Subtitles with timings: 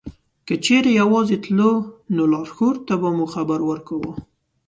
[0.47, 1.71] که چېرته یوازې تلو
[2.15, 4.11] نو لارښود ته به مو خبر ورکاوه.